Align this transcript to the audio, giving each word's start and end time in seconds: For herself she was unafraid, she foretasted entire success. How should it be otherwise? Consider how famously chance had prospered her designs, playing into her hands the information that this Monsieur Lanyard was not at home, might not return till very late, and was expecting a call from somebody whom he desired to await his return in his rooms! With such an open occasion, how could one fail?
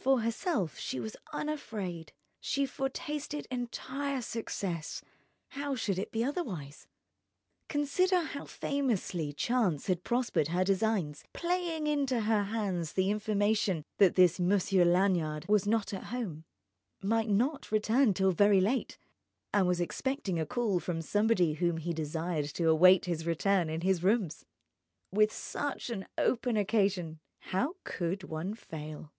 For 0.00 0.20
herself 0.20 0.78
she 0.78 1.00
was 1.00 1.16
unafraid, 1.32 2.12
she 2.40 2.66
foretasted 2.66 3.48
entire 3.50 4.22
success. 4.22 5.02
How 5.48 5.74
should 5.74 5.98
it 5.98 6.12
be 6.12 6.22
otherwise? 6.22 6.86
Consider 7.68 8.20
how 8.20 8.44
famously 8.44 9.32
chance 9.32 9.88
had 9.88 10.04
prospered 10.04 10.48
her 10.48 10.62
designs, 10.62 11.24
playing 11.32 11.88
into 11.88 12.20
her 12.20 12.44
hands 12.44 12.92
the 12.92 13.10
information 13.10 13.82
that 13.96 14.14
this 14.14 14.38
Monsieur 14.38 14.84
Lanyard 14.84 15.48
was 15.48 15.66
not 15.66 15.92
at 15.92 16.04
home, 16.04 16.44
might 17.02 17.28
not 17.28 17.72
return 17.72 18.14
till 18.14 18.30
very 18.30 18.60
late, 18.60 18.98
and 19.52 19.66
was 19.66 19.80
expecting 19.80 20.38
a 20.38 20.46
call 20.46 20.78
from 20.78 21.02
somebody 21.02 21.54
whom 21.54 21.76
he 21.78 21.92
desired 21.92 22.44
to 22.44 22.68
await 22.68 23.06
his 23.06 23.26
return 23.26 23.68
in 23.68 23.80
his 23.80 24.04
rooms! 24.04 24.44
With 25.10 25.32
such 25.32 25.90
an 25.90 26.06
open 26.16 26.56
occasion, 26.56 27.18
how 27.40 27.74
could 27.82 28.22
one 28.22 28.54
fail? 28.54 29.12